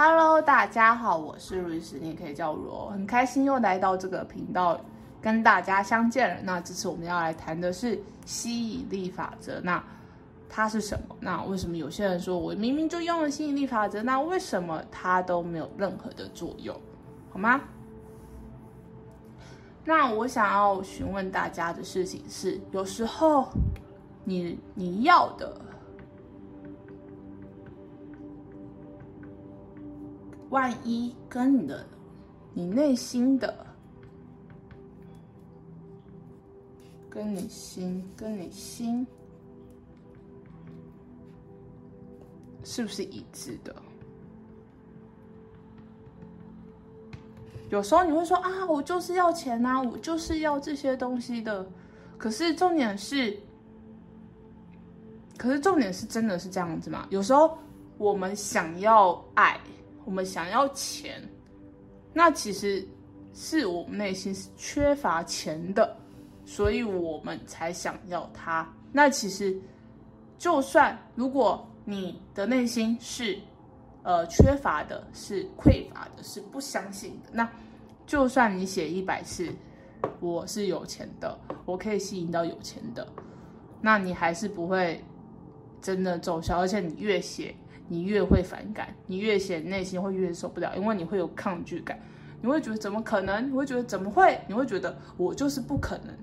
[0.00, 4.80] Hello，大家好，我是律师，你也可以叫我，很开心又来到这个频道
[5.20, 6.40] 跟大家相见了。
[6.44, 9.82] 那这次我们要来谈的是吸引力法则，那
[10.48, 11.16] 它是什么？
[11.18, 16.80] 那为什么有些人说我明明就用了吸引力法则，那为什么它都没有任何的作用？
[17.30, 17.60] 好吗？
[19.84, 23.48] 那我想要询问大家的事情是，有时候
[24.22, 25.60] 你你要的。
[30.50, 31.86] 万一跟你的、
[32.54, 33.66] 你内心的、
[37.10, 39.06] 跟你心、跟你心，
[42.64, 43.74] 是不是一致的？
[47.70, 51.66] 有时候你会说啊，我就是要钱啊，我就是要这些东西的。
[52.16, 53.38] 可是重点是，
[55.36, 57.06] 可是重点是真的是这样子吗？
[57.10, 57.58] 有时候
[57.98, 59.60] 我们想要爱。
[60.08, 61.22] 我们想要钱，
[62.14, 62.82] 那其实
[63.34, 65.94] 是我们内心是缺乏钱的，
[66.46, 68.66] 所以我们才想要它。
[68.90, 69.54] 那其实，
[70.38, 73.38] 就算如果你的内心是
[74.02, 77.46] 呃缺乏的，是匮乏的，是不相信的，那
[78.06, 79.46] 就算你写一百次
[80.20, 83.06] 我是有钱的，我可以吸引到有钱的，
[83.82, 85.04] 那你还是不会
[85.82, 87.54] 真的奏效，而且你越写。
[87.88, 91.98] 你越会反感，你越写，内心会越受不了，因为你会有抗拒感，
[92.40, 93.48] 你会觉得怎么可能？
[93.48, 94.38] 你会觉得怎么会？
[94.46, 96.14] 你会觉得我就是不可能。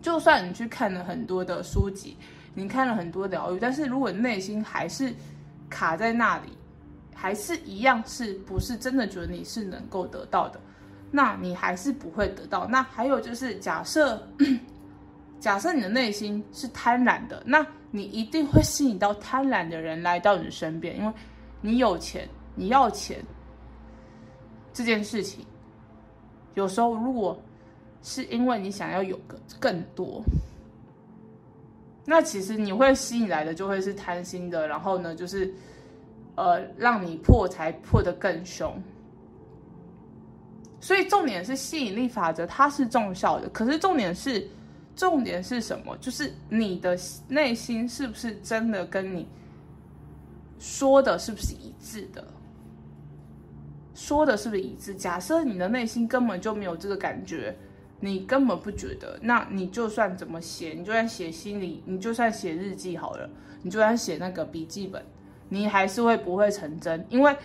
[0.00, 2.16] 就算你去看了很多的书籍，
[2.54, 5.12] 你看了很多疗愈，但是如果内心还是
[5.70, 6.48] 卡在那里，
[7.14, 10.58] 还是一样是不是真的觉得你是能够得到的？
[11.10, 12.66] 那你还是不会得到。
[12.66, 14.26] 那还有就是假设，
[15.42, 17.66] 假设你的内心是贪婪的，那。
[17.94, 21.12] 你一定会吸引到贪婪的人来到你身边，因为
[21.60, 23.22] 你有钱，你要钱
[24.72, 25.44] 这件事情，
[26.54, 27.38] 有时候如果
[28.00, 30.22] 是因为你想要有个更多，
[32.06, 35.52] 那其实你会吸引来的就会是贪心的，然后呢，就是
[36.36, 38.74] 呃，让你破财破得更凶。
[40.80, 44.48] 所以重点是吸引力法则，它是重效的，可是重点是。
[44.94, 45.96] 重点是什么？
[45.98, 46.98] 就是你的
[47.28, 49.26] 内心是不是真的跟你
[50.58, 52.24] 说的是不是一致的？
[53.94, 54.94] 说的是不是一致？
[54.94, 57.56] 假设你的内心根本就没有这个感觉，
[58.00, 63.28] 你根本不觉得，那你就算怎么写，你就算写心里，你就算写日记好了，
[63.62, 65.04] 你就算写那个笔记本，
[65.48, 67.04] 你还是会不会成真？
[67.08, 67.36] 因为，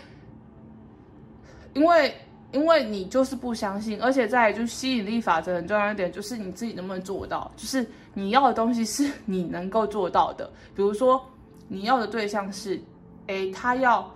[1.74, 2.14] 因为。
[2.54, 10.50] 因为你就是不相信，而且再来就吸引力法则很重要一点，就是你自己能不能做到，就是你要的东西是你能够做到的。
[10.74, 11.22] 比如说
[11.68, 12.82] 你要的对象是，
[13.28, 14.10] 诶，他要，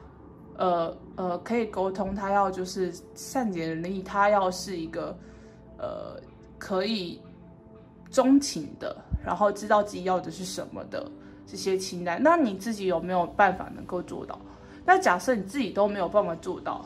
[0.55, 5.13] 呃呃，可以沟通，他要就是善解人意，他要是一个，
[5.77, 6.15] 呃，
[6.57, 7.19] 可以
[8.09, 11.05] 钟情的，然后知道自己要的是什么的
[11.45, 14.39] 这些清单，那你自己有没有办法能够做到？
[14.85, 16.85] 那假设你自己都没有办法做到。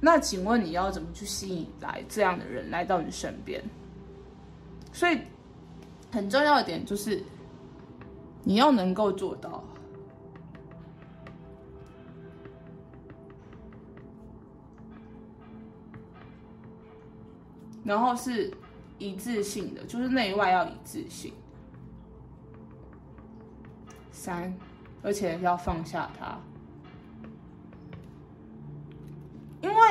[0.00, 3.62] 那请问你要怎么去吸引来这样的人来到你身边？
[4.92, 5.20] 所以
[6.12, 7.22] 很重要的点就是
[8.44, 9.62] 你要能够做到，
[17.82, 18.52] 然后是
[18.98, 21.32] 一致性的，就是内外要一致性。
[24.12, 24.56] 三，
[25.02, 26.38] 而且要放下它。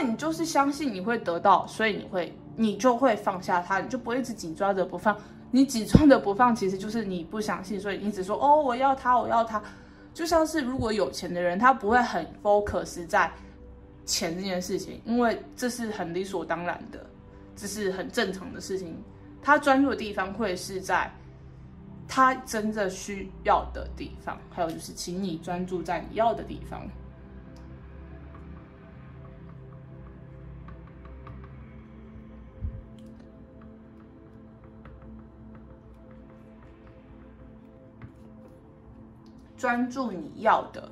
[0.01, 5.15] 你就是相信你会得到，所以你会，你就会放下它，你就不会一直紧抓着不放。
[5.51, 9.61] 你紧抓着不放，其实就是你不相信，所以你只说哦，我要它，我要它。
[10.13, 13.31] 就像是如果有钱的人，他不会很 focus 在
[14.05, 17.05] 钱这件事情，因为这是很理所当然的，
[17.55, 18.95] 这是很正常的事情。
[19.41, 21.11] 他专注的地方会是在
[22.07, 26.81] 他真正需要的地方，还有就是，请你专注在你要的地方。
[39.65, 40.91] 专注你要的，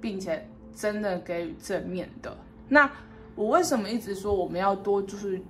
[0.00, 2.32] 并且真的给予正面的。
[2.68, 2.88] 那
[3.34, 5.42] 我为什么一直说我们要多就是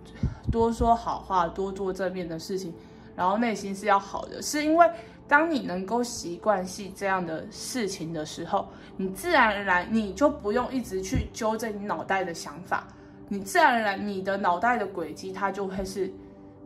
[0.50, 2.72] 多说好话，多做正面的事情，
[3.14, 4.40] 然后内心是要好的？
[4.40, 4.90] 是因为
[5.28, 12.88] 当你能够习惯性这样的事情的时候，你自然而然你就不用一直去纠正你脑袋的想法，
[13.28, 16.10] 你自然而然你的脑袋的轨迹它就会是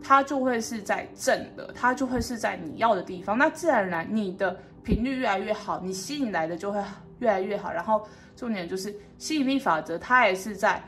[0.00, 3.36] 它就会是在正的，它就会是在你要的地方。
[3.36, 4.56] 那自然而然你的。
[4.87, 6.81] 频率越来越好，你吸引来的就会
[7.19, 7.73] 越来越好。
[7.73, 8.06] 然后
[8.37, 10.81] 重点就是吸引力法则，它也是在，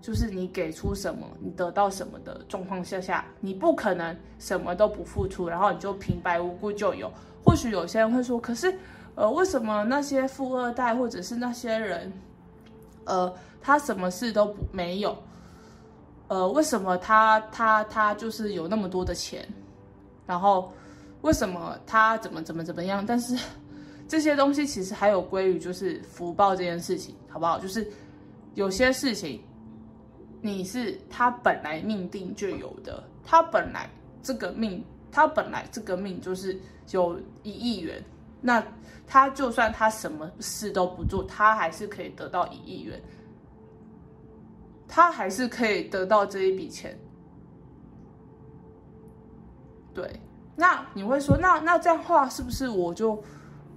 [0.00, 7.10] 就是你给出什么，你得到什么的状况下下，你不可能什么都不付出，然后你就平白无故就有。
[7.44, 8.72] 或许有些人会说，可是，
[9.16, 12.12] 呃，为什么那些富二代或者是那些人，
[13.06, 15.16] 呃，他什么事都不没有？
[16.28, 19.44] 呃，为什么他他他就是有那么多的钱？
[20.24, 20.72] 然后
[21.22, 23.04] 为什么他怎么怎么怎么样？
[23.04, 23.36] 但是
[24.08, 27.58] 这些东西其实还有归于就是福报这件事情，好不好？
[27.58, 27.86] 就是
[28.54, 29.42] 有些事情
[30.40, 33.88] 你是他本来命定就有的，他本来
[34.22, 36.58] 这个命，他本来这个命就是
[36.90, 38.02] 有一亿元，
[38.40, 38.64] 那
[39.06, 43.00] 他就算他什么事都不做，他还是可以得到一亿元。
[44.88, 46.98] 他还是可以得到这一笔钱，
[49.94, 50.10] 对。
[50.60, 53.18] 那你会说，那那这样话是不是我就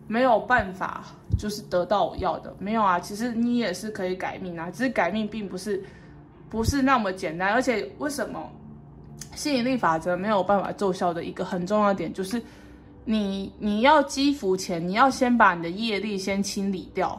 [0.06, 1.06] 没有办法，
[1.39, 2.53] 就是得到我要的？
[2.59, 5.81] 没有啊，其实你也是可以改命啊，只是改命并不是
[6.50, 7.53] 不是那么简单。
[7.53, 8.51] 而且为什么
[9.33, 12.41] 吸引力法则没有办法奏效的一个很重要点，就是
[13.06, 17.18] 你你要积福前，你要先把你的业力先清理掉。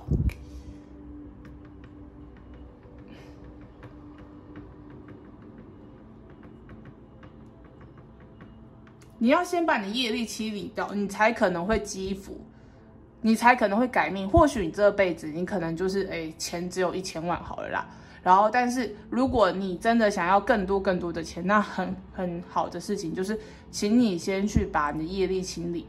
[9.24, 12.38] 你要先把你业力清理掉，你才可能会积福，
[13.22, 14.28] 你才可能会改命。
[14.28, 17.88] 或许你这辈子你可能就是哎，钱只有一千万好了啦。
[18.22, 23.40] 然后，但是如果你真的想要更多更多的钱，那很很好的事情就是，
[23.70, 25.86] 请你先去把你的业力清理，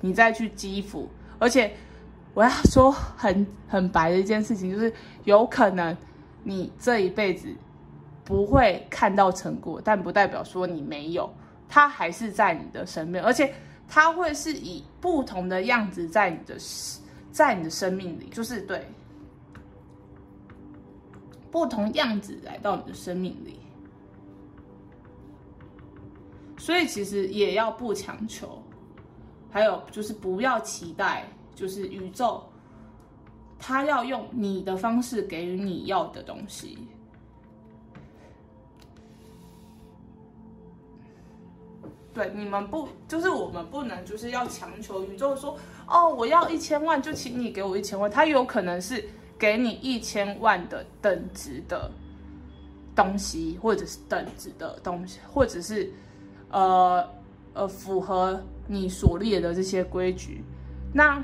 [0.00, 1.10] 你再去积福。
[1.38, 1.70] 而且
[2.32, 4.90] 我要说很很白的一件事情，就是
[5.24, 5.94] 有可能
[6.42, 7.54] 你这一辈子
[8.24, 11.30] 不会看到成果，但不代表说你没有。
[11.68, 13.54] 它还是在你的身边，而且
[13.86, 16.56] 它会是以不同的样子在你的，
[17.30, 18.84] 在你的生命里，就是对
[21.50, 23.58] 不同样子来到你的生命里。
[26.58, 28.62] 所以其实也要不强求，
[29.50, 31.24] 还有就是不要期待，
[31.54, 32.42] 就是宇宙
[33.58, 36.78] 它要用你的方式给予你要的东西。
[42.18, 45.56] 对，你们不就是我们不能就是要强求宇宙说，
[45.86, 48.10] 哦，我要一千万，就请你给我一千万。
[48.10, 51.88] 他有可能是给你一千万的等值的
[52.96, 55.92] 东西，或者是等值的东西，或者是
[56.50, 57.08] 呃
[57.54, 60.42] 呃符合你所列的这些规矩。
[60.92, 61.22] 那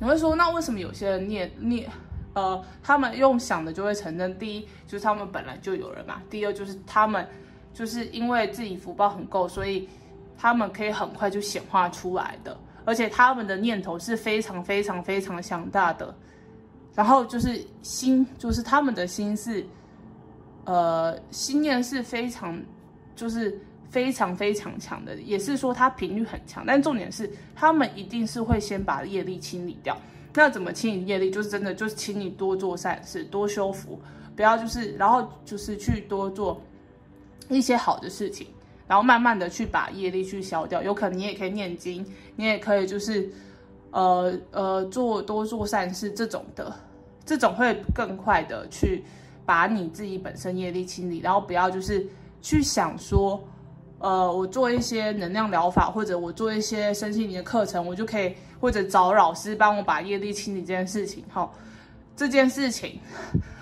[0.00, 1.90] 你会说，那为什么有些人念念
[2.32, 4.38] 呃，他们用想的就会成真？
[4.38, 7.28] 第一就是他们本来就有人嘛，第二就是他们。
[7.72, 9.88] 就是因为自己福报很够，所以
[10.36, 16.14] 他们可以很快就显化出来的，而且他们的念头是非常非常非常强大的。
[16.94, 19.64] 然后就是心，就是他们的心是，
[20.64, 22.60] 呃，心念是非常，
[23.14, 23.56] 就是
[23.88, 26.64] 非常非常强的，也是说它频率很强。
[26.66, 29.96] 但重点是，他们一定是会先把业力清理掉。
[30.34, 31.30] 那怎么清理业力？
[31.30, 34.00] 就是真的，就是请你多做善事，多修福，
[34.34, 36.60] 不要就是，然后就是去多做。
[37.48, 38.46] 一些好的事情，
[38.86, 40.82] 然后慢慢的去把业力去消掉。
[40.82, 42.04] 有可能你也可以念经，
[42.36, 43.30] 你也可以就是，
[43.90, 46.74] 呃呃，做多做善事这种的，
[47.24, 49.02] 这种会更快的去
[49.46, 51.20] 把你自己本身业力清理。
[51.20, 52.06] 然后不要就是
[52.42, 53.42] 去想说，
[53.98, 61.24] 呃，我做一些能量疗法，或者我做一些身心灵的课程，我就可以或者找老师帮我把业力清理这件事情。
[61.32, 61.50] 哈，
[62.14, 63.00] 这件事情，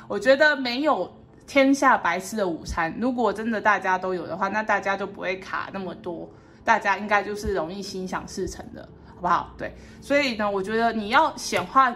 [0.08, 1.10] 我觉得没有。
[1.46, 6.28] 天下白吃的午餐，如果真的大家都有的话，那大家就不会卡那么多，
[6.64, 9.54] 大家应该就是容易心想事成的，好不好？
[9.56, 11.94] 对，所以呢，我觉得你要显化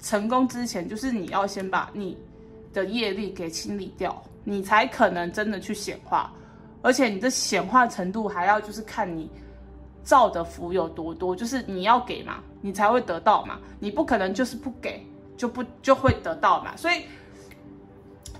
[0.00, 2.16] 成功之前，就是你要先把你
[2.72, 6.32] 的业力给清理掉，你才可能真的去显化，
[6.80, 9.28] 而且你的显化程度还要就是看你
[10.04, 15.04] 造的福有多多，就是你要给嘛，你才会得到嘛，你不可能就是不给
[15.36, 17.02] 就不就会得到嘛，所以。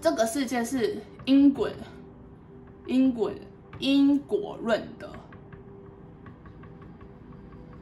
[0.05, 1.67] 这个世界是因果、
[2.87, 3.33] 因果、
[3.79, 5.11] 因果论的，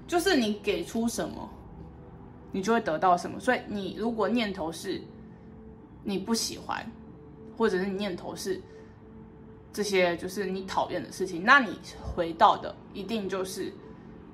[0.07, 1.51] 就是你给出什么，
[2.53, 3.41] 你就会得到什么。
[3.41, 5.03] 所以你如果念头是
[6.05, 6.89] 你不喜欢，
[7.59, 8.61] 或者是你念头是
[9.73, 13.73] 这些就是你讨厌的事情，那你回到的一定就是，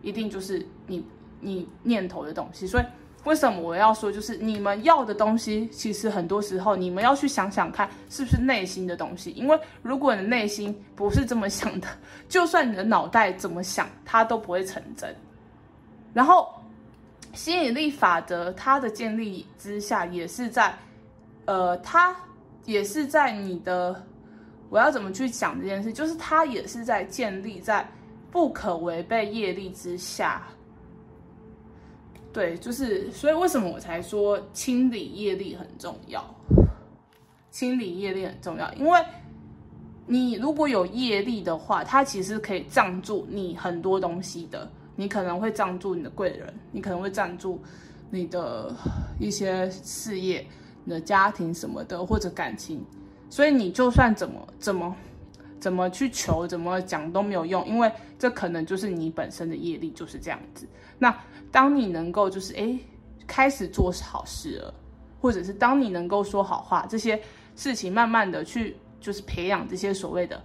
[0.03, 1.03] 一定就是你
[1.41, 2.67] 你念头的东西。
[2.67, 2.85] 所以。
[3.29, 9.31] 为什么我要说，就是你们要的东西，其实很多时候你们要去想想看，是不是内心的东西。
[9.33, 11.87] 因为如果你的内心不是这么想的，
[12.27, 15.15] 就算你的脑袋怎么想，它都不会成真。
[16.15, 16.49] 然后，
[17.35, 20.75] 吸引力法则它的建立之下，也是在，
[21.45, 22.17] 呃，它
[22.65, 24.03] 也是在你的，
[24.71, 25.93] 我要怎么去讲这件事？
[25.93, 27.87] 就是它也是在建立在
[28.31, 30.43] 不可违背业力之下。
[32.33, 36.23] 对，就是所以为什么我才说清理业力很重要？
[37.51, 39.01] 清理业力很重要，因为
[40.07, 44.71] 你如果有业力的话，它其实可以障住你很多东西的。
[45.01, 47.61] 你可能会障住你的贵人，你可能会障住
[48.11, 48.75] 你的
[49.21, 50.45] 一些事业、
[50.83, 52.85] 你的家庭什么的，或者感情。
[53.31, 54.97] 所以你就算怎么怎么
[55.61, 60.67] 怎么去求、怎么讲都没有用，因为这可能就是你本身的业力就是这样子。
[60.99, 61.17] 那
[61.51, 62.79] 当你能够就是诶
[63.27, 64.75] 开始做好事了，
[65.21, 67.21] 或者是当你能够说好话，这些
[67.57, 70.43] 事情慢慢的去就是培养这些所谓的。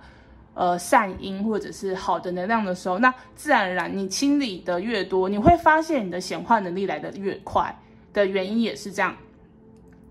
[0.55, 7.75] 呃，善因或者是好的能量的时候，那自然而然你清理的越多，你会发现你的显化能力来的越快
[8.13, 9.17] 的原因也是这样。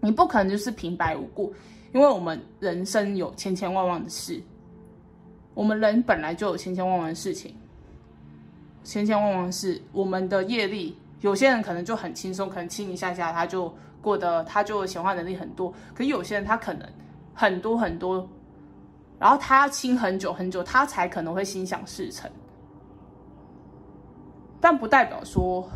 [0.00, 1.54] 你不可能就是平白无故，
[1.94, 4.42] 因为我们人生有千千万万的事，
[5.54, 7.54] 我们人本来就有千千万万事情，
[8.82, 16.88] 千千万万事，我们的业力，有些人可能就很轻松，可能清一下下他就过得，他就显化能力很多，可有些人他可能
[17.35, 18.28] 很多很多。
[19.18, 22.28] 然后他要清很久很久，他才可能会心想事成，
[24.61, 25.71] 但不代表说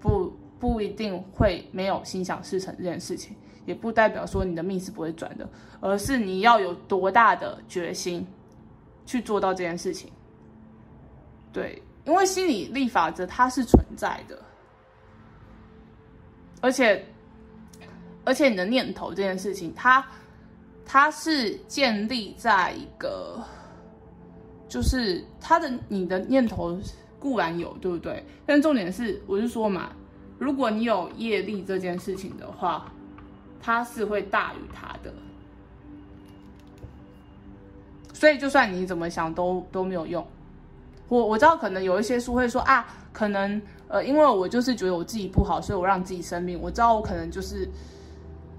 [0.00, 5.46] 不不一定会没有心想事成这件事情，也不代表说你的命是不会转的，
[5.80, 8.26] 而是你要有多大的决心
[9.12, 10.10] 去做到这件事情。
[11.52, 14.38] 对，因为心理力法则它是存在的，
[16.62, 17.04] 而且
[18.24, 20.04] 而且你的念头这件事情，它。
[20.84, 23.40] 它是建立在一个，
[24.68, 26.76] 就是它的你的念头
[27.20, 28.22] 固然有，对不对？
[28.44, 29.92] 但重点是，我是说嘛，
[30.38, 32.92] 如果你有业力这件事情的话，
[33.60, 35.14] 它是会大于它的。
[38.22, 40.24] 所以就算你怎么想都都没有用。
[41.08, 46.56] 我我知道可能有一些书会说啊，可能呃，因为我就是觉得我自己不好，所以我让自己生病。
[46.62, 47.68] 我知道我可能就是。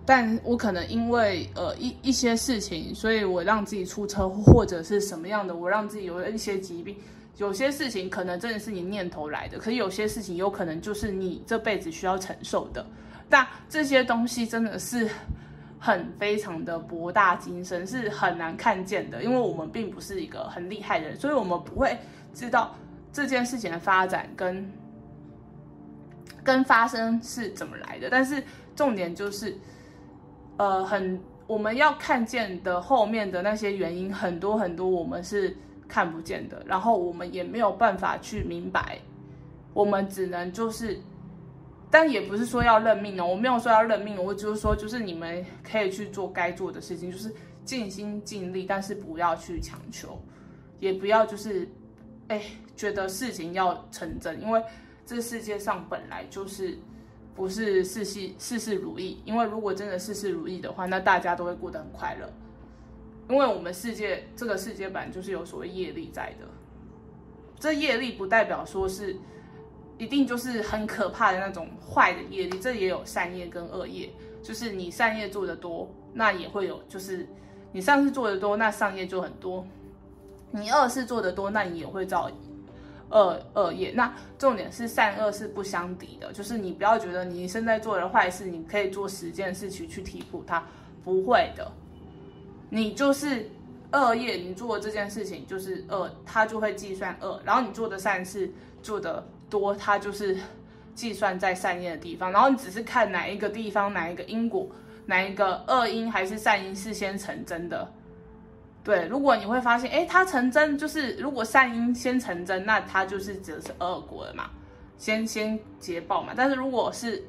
[0.05, 6.97] 但我可能因为呃一一些事情，所以我让自己出车祸或者是什么样的，我让自己有了一些疾病。
[7.37, 12.85] 有些事情可能真的是你念头来的，可是有些事情有可能就是你这辈子需要承受的。
[13.29, 15.09] 但这些东西真的是
[15.83, 21.97] 很非常的博大精深，是很难看见的，因为我们并不是一个很厉害的人，所以我们不会
[22.33, 22.73] 知道
[23.11, 24.71] 这件事情的发展跟
[26.41, 28.09] 跟发生是怎么来的。
[28.09, 28.41] 但是
[28.73, 29.57] 重点就是。
[30.55, 38.99] 呃，很我们要看见的后面的那些原因很多很多，我们是看不见的，然后我们也没有办法去明白，
[39.73, 41.01] 我们只能就是，
[41.93, 47.31] 但也不是说要认命哦，我没有说要认命，我就是说就是你们可以去做该做的事情，就是
[47.63, 50.19] 尽心尽力，但是不要去强求，
[50.79, 51.69] 也不要就是，
[52.29, 52.41] 哎，
[52.75, 54.59] 觉得事情要成真，因为
[55.05, 56.75] 这世界上本来就是。
[57.35, 62.31] 不是事事事事如意，因为如果真的事事如意的话，那大家都会过得很快乐。
[63.27, 66.47] 因为我们世界这个世界本就是有所谓业力在的，
[67.59, 69.15] 这业力不代表说是
[69.97, 74.09] 一定就是很可怕的那种坏的业力，这也有善业跟恶业。
[74.41, 77.27] 就是你善业做的多，那也会有；就是
[77.71, 79.63] 你善事做的多，那善业就很多；
[80.51, 82.29] 你恶事做的多，那你也会造。
[83.09, 90.65] 恶恶业，那重点是善恶是不相抵的，就是你不要觉得你现在做的坏事，你可以做十件事情去弥补它，
[91.03, 91.71] 不会的。
[92.71, 93.51] 你就是
[93.91, 99.23] 恶业，你做这件事情就是恶，它就会计算恶，然后你做的善事做的
[99.53, 100.35] 多，它就是
[100.95, 104.67] 计算在善业的地方，然后你只是看哪一个地方，哪一个因果，
[105.05, 107.87] 哪一个恶因还是善因是先成真的。
[108.83, 114.49] 对，如果你会发现，哎，它成真就是如果善因先成真，那它就是指的是恶果了嘛，
[114.97, 116.33] 先先结报嘛。
[116.35, 117.23] 但是如果是，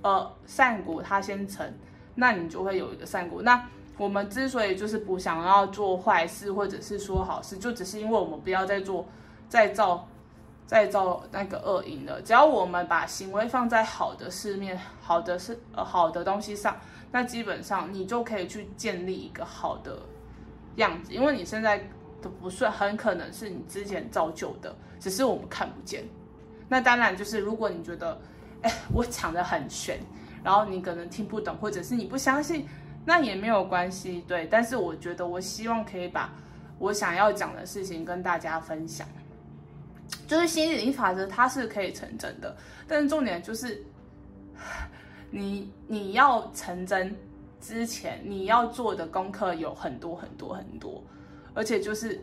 [0.00, 1.70] 呃，善果它先成，
[2.14, 3.42] 那你就会有一个善果。
[3.42, 3.62] 那
[3.98, 9.06] 我们之所以就是不想要做坏事，或者是说好事，就只是因为我们不要再做
[9.48, 10.08] 再造
[10.66, 12.20] 再造那个恶因的。
[12.22, 16.76] 只要我们把行为放在好的世面、好的是呃好的东西上，
[17.10, 19.98] 那基本上你就可以去建立一个好的。
[20.76, 21.76] 样子，因为你现在
[22.22, 26.02] 的不算，很可能是你之前造就的，只是我们看不见。
[26.66, 28.18] 那当然就是，如果你觉得，
[28.62, 30.00] 哎，我讲的很玄，
[30.42, 32.66] 然后你可能听不懂，或者是你不相信，
[33.04, 34.46] 那也没有关系，对。
[34.46, 36.32] 但是我觉得，我希望可以把
[36.78, 39.06] 我想要讲的事情跟大家分享。
[40.26, 43.82] 就是吸引力法则它是可以成真的，但是重点就是
[45.30, 47.14] 你你要成真
[47.60, 51.02] 之前，你要做的功课有很多很多很多，
[51.54, 52.20] 而且就是。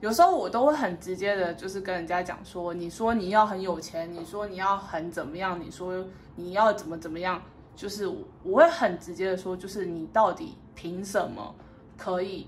[0.00, 6.06] 有时候我都会很直接的，就是跟人家讲说，你说你要很有钱，你说你要很怎么样，你说
[6.36, 7.42] 你要怎么怎么样，
[7.74, 8.06] 就是
[8.44, 11.52] 我会很直接的说，就是你到底凭什么
[11.96, 12.46] 可以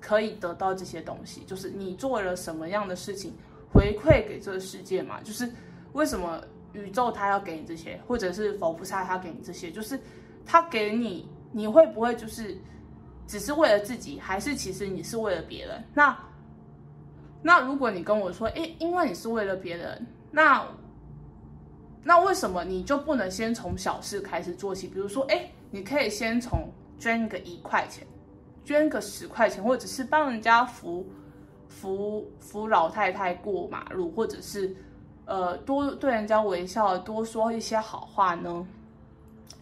[0.00, 1.42] 可以得到这些东西？
[1.48, 3.34] 就是你做了什么样的事情
[3.72, 5.20] 回馈给这个世界嘛？
[5.22, 5.50] 就是
[5.92, 9.70] 为什么宇宙它要给你这些，或者是佛菩萨他给你这些？
[9.70, 9.98] 就是
[10.44, 12.56] 他给你，你会不会就是
[13.26, 15.84] 只是为了自己，还是其实你是为了别人？
[15.94, 16.16] 那？
[17.40, 20.66] 那如果你跟我说，诶，因为你是为了别人，那
[22.02, 24.88] 那为什么你就不能先从小事开始做起？
[24.88, 28.04] 比如说，诶，你可以先从捐个一块钱，
[28.64, 31.06] 捐个十块钱，或者是帮人家扶
[31.68, 34.74] 扶扶老太太过马路，或者是
[35.26, 38.66] 呃多对人家微笑，多说一些好话呢？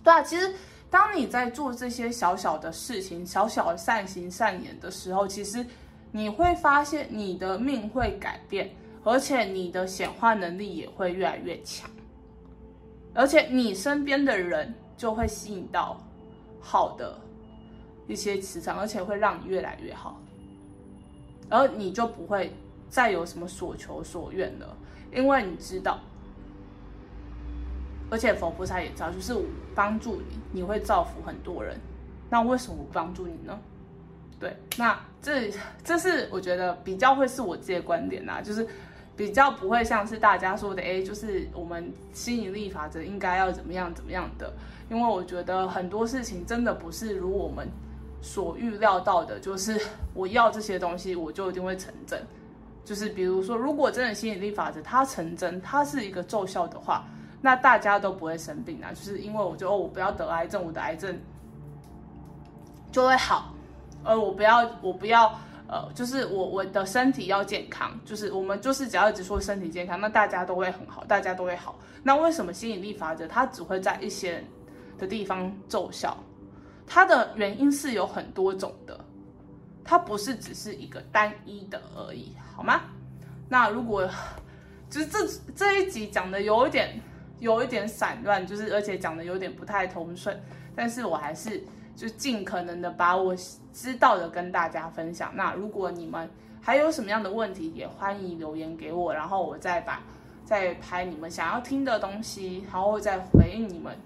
[0.02, 0.54] 对啊，其实
[0.88, 5.64] 当你在做这些小小的事情，小小的善行善言的时候，其实。
[6.12, 8.70] 你会发现你的命会改变，
[9.04, 11.90] 而且你的显化能力也会越来越强，
[13.12, 16.00] 而且你身边的人就会吸引到
[16.58, 17.20] 好的
[18.06, 20.18] 一些磁场，而且会让你越来越好，
[21.48, 22.52] 而你就不会
[22.88, 24.76] 再有什么所求所愿了，
[25.12, 25.98] 因为你知道，
[28.10, 31.78] 而且佛菩萨也知道，就是我帮助你，你会造福很多人，
[32.30, 33.58] 那为什么我帮助你呢？
[34.38, 35.50] 对，那这
[35.82, 38.66] 这是我觉得比较会是我自己的观点呐，就是
[39.16, 44.52] 比较不会像是大家说的，哎，就是我们吸引力法则应该要怎么样怎么样的，
[44.90, 47.66] 因为我觉得很多事情真的不是如我们
[48.20, 49.80] 所预料到的，就是
[50.14, 52.20] 我要这些东西我就一定会成真，
[52.84, 57.04] 就是比如说，如果真的吸引力法则它成真，它是一个奏效的话，
[57.40, 61.16] 那大家都不会生病啊，就是因为我就哦，我不要得癌症，我的癌症
[62.90, 63.52] 就会好。
[64.02, 65.26] 呃，我不要，我不要，
[65.68, 71.76] 呃，就是我我的身体要健康，就是我们就是只要一直说身体健康，那大家都会很好，大家都会好。
[72.02, 74.42] 那为什么吸引力法则它只会在一些
[74.96, 76.16] 的地方奏效？
[76.86, 79.04] 它的原因是有很多种的，
[79.84, 82.82] 它不是只是一个单一的而已，好吗？
[83.48, 84.08] 那如果
[84.88, 85.18] 就是这
[85.54, 87.00] 这一集讲的有一点
[87.40, 90.40] 有一点散乱，就是而且讲的有点不太通顺，
[90.74, 91.62] 但是我还是。
[91.96, 93.34] 就尽可能的把我
[93.72, 95.32] 知道的跟大家分享。
[95.34, 96.28] 那如果你们
[96.60, 100.02] 还有什么样的问题，也欢迎留言给我，然后我再把
[100.44, 103.96] 再拍你们想要听的东西，然后再回应你们，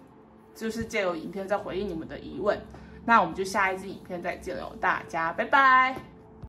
[0.60, 2.60] 就是借由影片再回应你们的疑问。
[3.06, 6.19] 那我们就下一支影片再见喽，大家拜拜。